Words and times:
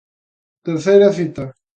Terceira 0.65 1.13
cita. 1.17 1.43